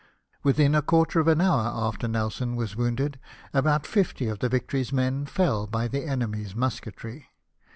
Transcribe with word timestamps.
Within 0.41 0.73
a 0.73 0.81
quarter, 0.81 1.19
of 1.19 1.27
an 1.27 1.41
hour 1.41 1.67
after 1.87 2.07
Nelson 2.07 2.55
was 2.55 2.75
wounded, 2.75 3.19
about 3.53 3.85
fifty 3.85 4.27
of 4.29 4.39
the 4.39 4.49
Victory's 4.49 4.91
men 4.91 5.27
fell 5.27 5.67
by 5.67 5.87
the 5.87 6.05
enemy's 6.07 6.55
musketry. 6.55 7.27